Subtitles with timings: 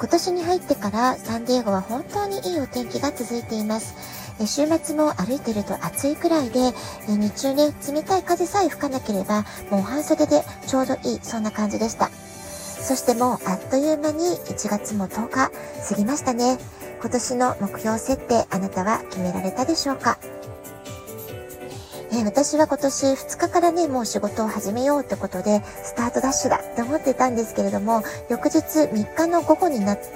[0.00, 3.94] 今年に入ってからサンディエゴは本当にいいお天気が続いています。
[4.46, 6.72] 週末も歩いてると暑いくらいで、
[7.06, 12.08] 日中ね、冷たい風さえ吹かなければ、もう半袖でちょうどいい、そんな感じでした。
[12.08, 15.50] そしてもうあっという間に1月も10日
[15.86, 16.56] 過ぎましたね。
[17.02, 20.18] 今年の目標設定、あなたは決められたでしょうか？
[22.12, 30.06] え私は今年2日からね、もう仕事を始めようってことで、スタートダッシュだって思っていたんですけれども、翌日3日の午後になって、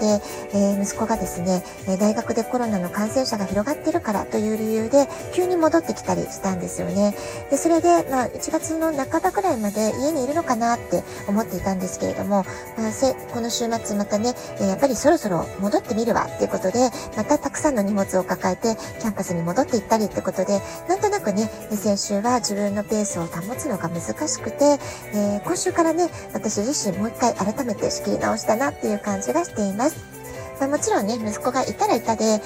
[0.52, 1.62] えー、息子がですね、
[2.00, 7.14] 大学でコロナの感染者が広がってるからという理由で、急に戻ってきたりしたんですよね。
[7.50, 12.44] で、それで、まあ、1月の半ばぐらいまで家にいるのかなって思っていたんですけれども、
[12.76, 24.78] まあ、せこの週末またね、えやっぱりそろそろ戻ってみるわっていうことで、またたくさんの荷物を抱えて、キャンパスに戻っていったりってことで、なんとなくね、先週は自分のペースを保つのが難しくて、
[25.14, 30.14] えー、今週からね、私自身もう一回改めて仕切り直したなっていう感じがしています。
[30.60, 32.38] まあ、もちろんね、息子がいたらいたで、え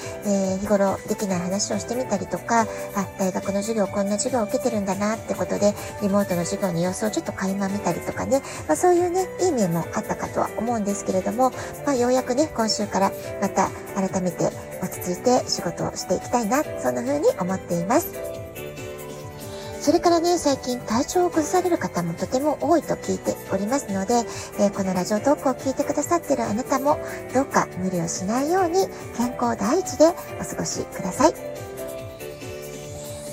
[0.54, 2.66] ー、日頃できない話をしてみたりとか、あ、
[3.18, 11.50] 大学の授業こんな授業を受けてるんだなってことで、リモートの授業の様子をちょっと垣間見たりとかね、まあ、そういうね、いい面もあったかとは思うんですけれども、
[11.84, 14.50] まあ、ようやくね、今週からまた改めて
[14.82, 18.27] 落ち着いて仕事をしていきたいな、そんな風に思っています。
[19.88, 24.16] それからね、最近体調を崩される方もとても多いと聞いておりますので、
[24.60, 26.98] え、このラジオトークを聞いてくださってるあなたも、
[27.32, 28.86] どうか無理をしないように
[29.16, 30.08] 健康第一で
[30.38, 31.32] お過ごしください。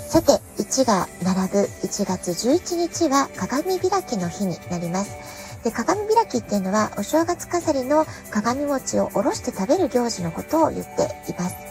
[0.07, 5.11] さて、1が並ぶ1月11日は鏡開きの日になります。
[5.65, 11.64] で、鏡開きっていうのはお正月飾りの鏡餅をおろして食べる行事のことを言っています。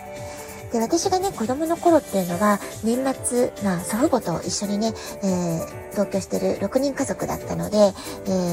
[0.74, 4.92] で、私がね、子供の頃っていうのは、年末、まあ、祖父母と一緒にね、
[5.22, 7.90] えー、同居してる6人家族だったので、え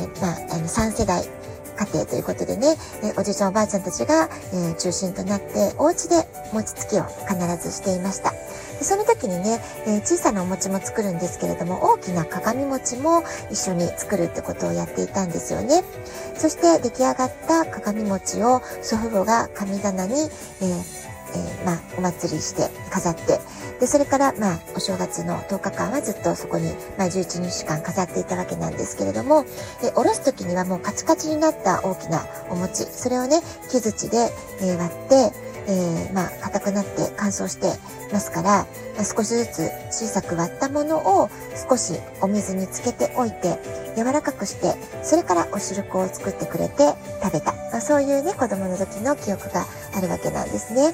[0.05, 8.29] ー、まあ、あの、3世代、家庭ということでね、えおじいちゃんおばあちゃんたちが、え、中心となって、お家で餅つきを必ずしていました。
[8.77, 15.83] でその時にね、え、小さなお餅も作るんですけれども、大きな鏡餅も一緒に作るってことをやっていたんですよね。
[16.35, 20.13] そして出来上がった鏡餅を祖父母が神棚に、
[20.61, 21.01] えー
[21.33, 23.39] えー、まあ、お祭りして飾って、
[23.79, 29.43] で、それから、まあ、お正月の10日間はずっとそこに、まあ、11日間飾っていたわけなんですけれども、
[29.81, 34.29] で、おろす時にはもうカチカチになった大きなお餅、それをね、木槌で、
[34.61, 37.67] えー、割って、えー、まあ、硬くなって乾燥して
[38.11, 41.29] ますから、まあ、少しずつ小さく割ったものを
[41.69, 43.57] 少しお水につけておいて、
[43.95, 46.93] 柔らかくして、それからお汁粉を作ってくれて
[47.23, 47.53] 食べた。
[47.71, 50.93] まあ、そういうね、子供の時の記憶があるわけなんですね。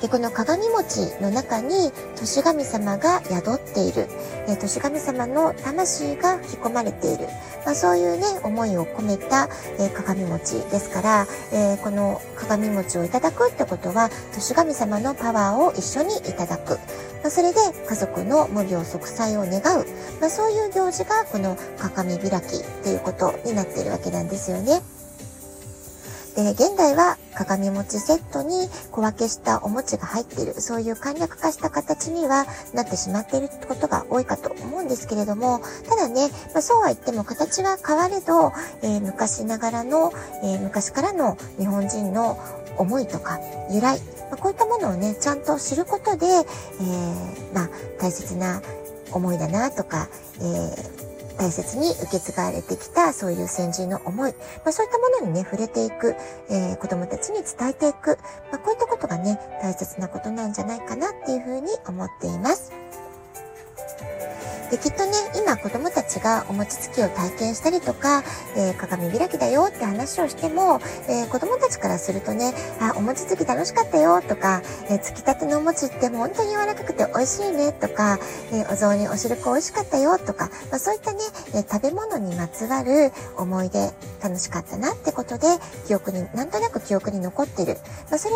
[0.00, 4.08] で、この鏡餅の中に、年神様が宿っている、
[4.46, 7.26] え、年神様の魂が吹き込まれている、
[7.64, 9.48] まあ、そういうね、思いを込めた、
[9.78, 16.74] え、鏡餅ですから、えー、この鏡餅をいただくってことは、年神様のパワーを一緒にいただく。
[17.22, 17.58] まあ、それで
[17.88, 19.86] 家族の無病息災を願う、
[20.20, 24.82] まあ、そういう行事がこの鏡開きっていうことになっているわけなんですよね。
[26.36, 38.52] で、現代は鏡餅セットに小分けしたお餅が入っている、そういう簡略化した形にはなってしまっていることが多いかと思うんですけれども、ただね、まあ、そうは言っても形は変われど、
[38.82, 40.12] えー、昔ながらの、
[40.44, 42.38] えー、昔からの日本人の
[42.76, 43.98] 思いとか由来、
[44.30, 48.60] まあ、こういったものをね、ちゃんと知ることで、えー、まあ、大切な
[49.10, 50.08] 思いだなとか、
[50.38, 54.36] えー大切に受け継がれてきたそういう先人の思い、ま
[54.66, 56.14] あ、そういったものにね、触れていく、
[56.50, 58.18] えー、子供たちに伝えていく、
[58.50, 62.72] まあ、こういったことがね、大切なことなんじゃないかなっていうふうに思っています。
[64.70, 68.24] で、きっとね、今子供たちがお餅つきを体験したりとか、
[68.56, 78.18] えー、鏡開きだよって話をしても、えー、子供たちからするとね、あ、お餅つき楽しかったよとか、えー、つきたてのお餅って本当に柔らかくて美味しいねとか、
[78.52, 81.18] えお雑煮お汁粉美味しかったよとか、まあ、そういったね、
[81.54, 83.92] え食べ物にまつわる思い出、
[84.22, 85.46] 楽しかったなってことで、
[85.86, 87.78] 記憶に、なんとなく記憶に残ってる。
[88.10, 88.34] まあ、それ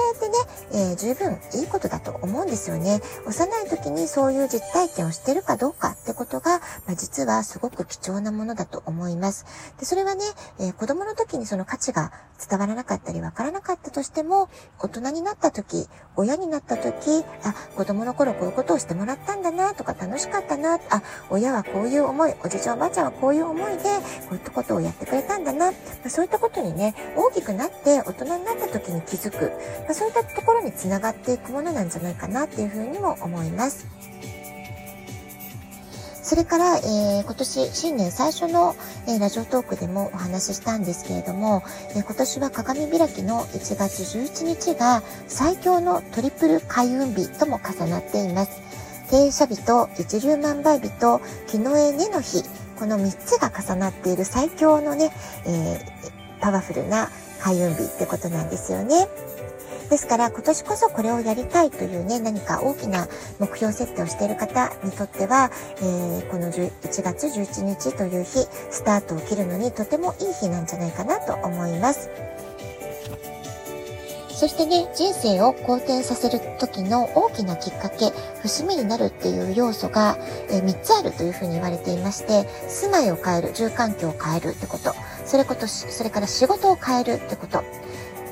[0.70, 3.00] でね、え十分いいことだと思うんですよね。
[3.26, 9.46] 幼い時にそういう実体験をしてるかどうかってことが、まあ、実はすごく貴重なものだと思います。
[9.78, 10.24] で、それはね、
[10.58, 12.12] えー、子供の時にその価値が
[12.46, 23.82] 伝わらなかったりわからなかったとしても、大人になった時、親になった時、あ、子供の頃こういうことをしてもらったんだなとか楽しかったな、あ、親はこういう思い、おじいちゃんおばあちゃんはこういう思いで、
[24.28, 29.52] こういったことをやってくれたんだな、まあ、そういったことにね、大きくなって大人になった時に気づく、
[29.84, 33.86] まあ、そういったところにつながっていくものなんじゃないかなっていうふうにも思います。
[36.30, 38.76] それから、えー、今年新年最初の、
[39.08, 41.64] えー、ラジオトークでもお話ししたんですけれども、
[41.96, 48.60] えー、今年は鏡開きの1月11日が最強のトリプル開運日とも重なっています。
[49.10, 52.44] 停車日と一粒万倍日と木の絵根の日、
[52.78, 55.10] この3つが重なっている最強のね、
[55.48, 55.80] え
[56.40, 57.10] パワフルな
[57.40, 59.08] 開運日ってことなんですよね。
[59.90, 63.08] ですから今年こそこれをやりたいというね、何か大きな
[63.40, 72.08] 目標設定をしている方にとっては、えー、この1月11日という日、スタートを切るのにとてもいい日なんじゃないかなと思います。
[74.40, 80.16] そしてね、人生を好転させる時の大きなきっかけ、節目になるっていう要素が、
[80.48, 84.94] え、3つあるというふうに言われていまして、住まいを変える、住環境を変えるってこと、
[85.26, 87.62] それこと、それから仕事を変えるってこと、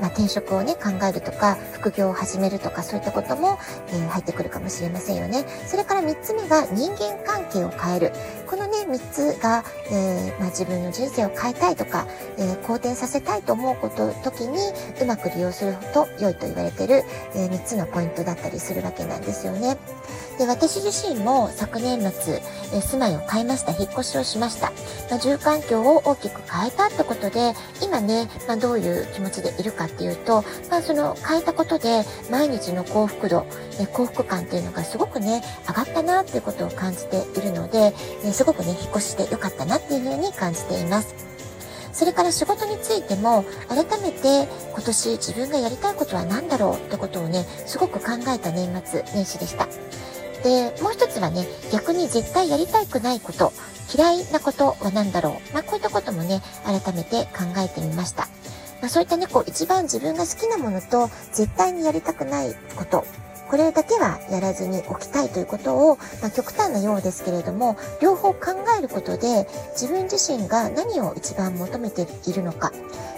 [0.01, 3.59] まあ、転職をね、考えるとか、副業を始めるとか、そういったことも、
[3.89, 5.45] えー、入ってくるかもしれませんよね。
[5.67, 8.13] それから3つ目が人間関係を変える。
[8.47, 8.99] このね、3
[9.35, 12.07] つが、えー、まあ、自分の人生を変えたいとか、
[12.39, 14.59] え、好転させたいと思うこと、時に
[15.01, 17.05] うまく利用すると良いと言われてる、
[17.35, 19.77] え3つのポイントだったりするわけなんですよね。
[20.39, 22.41] で、私自身も昨年末、
[22.73, 23.73] え住まいを変えました。
[23.73, 24.71] 引っ越しをしました。
[25.11, 33.47] まあ、住環境を大きく変えたってことで、今ね、まあ、どういう気持ちでいるかっていうと、まあ、その変えたことで毎日の幸福度、
[33.81, 37.93] え幸福感っていうのがすごくね、上がったなっていうことを感じているので、
[38.25, 41.15] えすごくね、引っ越してよかったなっていうふうに感じています。
[41.93, 49.67] それから仕事についても、改めて今年自分がやりたいことは何だろうってことをね、すごく考えた年末年始でした。
[50.43, 53.53] で、もう一つはね、逆に絶対やりたくないこと、
[53.95, 55.55] 嫌いなことは何だろう。
[55.55, 58.29] まあ、こういったこともね、改めて考えてみました。
[58.81, 63.05] まあ、そういったね、こう、一番自分が好きなものと、絶対にやりたくないこと、
[63.49, 72.73] これだけはやらずに置きたいということを、まあ、極端なようですけれども、両方考えることで、自分自身が何を一番求めているのか、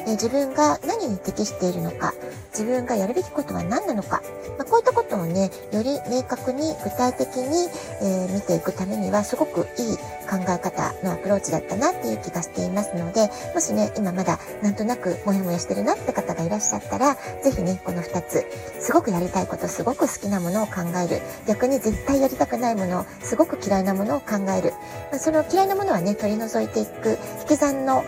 [0.06, 2.14] え自分が何に適しているのか、
[2.50, 4.22] 自分がやるべきことは何なのか、
[4.58, 7.68] まあ、こういったことをね、より明確に具体的に、
[8.02, 9.96] えー、見ていくためにはすごくいい
[10.28, 18.44] 考え方のアプローチだったなっていう気がしていますので、もしね、今まだなんとなくモヤモヤしてるなって方がいらっしゃったら、ぜひね、この2つ、
[18.80, 21.22] すごくやりたいこと、すごく好きなものを考える。
[21.46, 24.72] 逆に絶対やりたくないもの、すごく嫌いなものを考える。
[25.10, 28.06] まあ、その嫌いなものはね、取り除いていく、引き算の考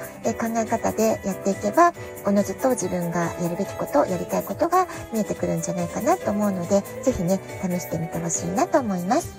[0.57, 1.93] え方でやっていけば、
[2.27, 9.35] おのずと自分がやるべきこと、やりたいことが見えてくるんじゃないかなと思うので、ぜひね、試してみてほしいなと思います。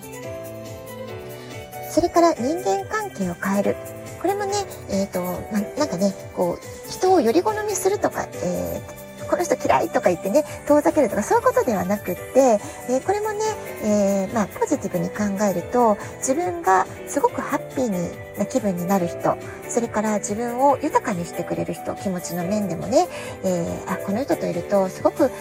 [1.91, 3.75] それから人間関係を変える。
[4.21, 4.53] これもね、
[4.89, 5.21] えっ、ー、と、
[5.51, 9.02] ま、なんかね、こう、人をより好みするとか、えー
[9.33, 13.39] この人嫌いとか言ってね、遠ざけるとかそういうことではなくって、えー、これもね、
[13.81, 19.35] えー、まあ、ポジティブに考えると、自分がすごくハッピーにな気分になる人、
[19.67, 23.07] それから自分を豊かにしてくれる人、気持ちの面でもね、
[23.43, 25.31] えー、あ、この人といるとすごく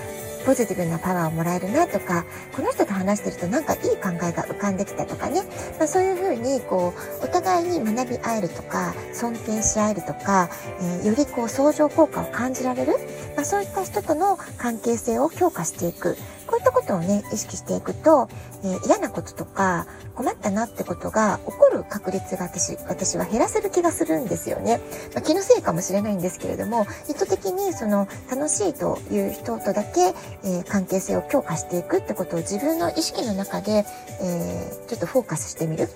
[0.45, 2.25] ポジティブなパワーをもらえるなとか、
[2.55, 5.43] この人と話してるとなんかいい考えが浮かんできたとかね、
[5.79, 10.51] まあ、そういうふうにこう、お互いに学び合えるとか、尊敬し合えるとか、
[10.81, 12.95] えー、よりこう相乗効果を感じられる、
[13.37, 16.17] まあ、そういった人との関係性を強化していく。
[16.47, 18.29] こういったことをね、意識していくと、
[18.65, 24.81] えー、嫌なこととか、困ったなってことが起こる確率が私、私は減らせる気がするんですよね。
[25.15, 33.85] まあ、気のせいかもしれないんですけれども、意図的にその楽しいという人とだけ、えー、関係性を強化していくってことを自分の意識の中で、
[34.21, 35.89] えー、ちょっとフォーカスしてみる。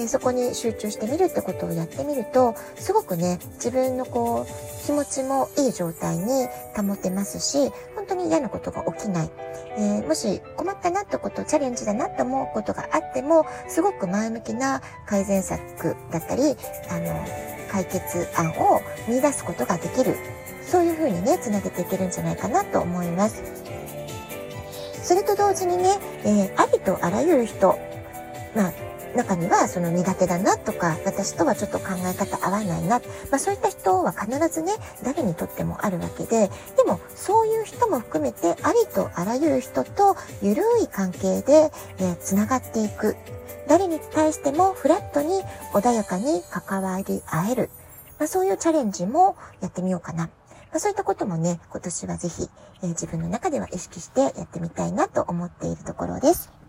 [0.00, 9.30] えそこに集中してみるってことをやってみると、すごくね、自分のこう、気持ちもいい状態に保てますし、本当に嫌なことが起きない。
[9.76, 16.56] えー、もし困ったなってこと、チャレンジだなって思うことがあっても、すごく前向きな改善策だったり、
[16.88, 17.24] あの、
[17.70, 20.16] 解決案を見出すことができる。
[20.66, 23.42] そういうふうにね、つなげていけるんじゃないかなと思います。
[25.02, 27.78] それと同時にね、えー、ありとあらゆる人、
[28.54, 28.72] まあ、
[29.16, 33.00] 中にはその苦手だなとか、私とはちょっと考え方合わないな。
[33.30, 34.72] まあそういった人は必ずね、
[35.04, 43.16] 誰にとってもあるわけで、でもそういう人も含めてありとあらゆる人と緩い関係で、えー、繋がっていく。
[43.68, 47.70] 誰に対してもフラットに穏やかに関わり合える。
[48.18, 50.24] まあ、そういうチャレンジもやってみようかな。
[50.24, 52.48] まあ、そういったこともね、今年はぜひ、
[52.82, 56.59] えー、自分の中では意識してやってみたいなと思っているところです。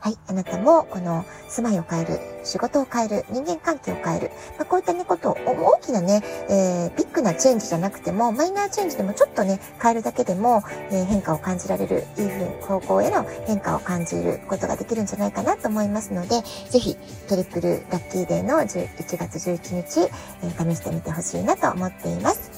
[0.00, 0.16] はい。
[0.28, 4.30] あなたも、この、住まいを変える、仕事を変える、人間関係を変える。
[4.56, 16.40] まあ、こういったね、ことを、大きなね、えー、ビッグなチェンジじゃなくても、マイナーチェンジでもちょっとね、変えるだけでも、えー、変化を感じられる、いいふうに、方向への変化を感じることができるんじゃないかなと思いますので、
[16.70, 16.96] ぜひ、
[17.28, 18.88] トリプルラッキーデーの1
[19.18, 20.10] 月11日、
[20.42, 22.50] えー、試してみてほしいなと思っています。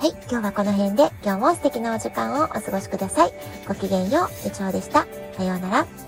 [0.00, 0.10] はい。
[0.28, 3.32] 今日はこの辺で、今日も素敵なお時間をお過ごしください。
[3.68, 5.06] ごきげんよう、以上でした。
[5.36, 6.03] さようなら。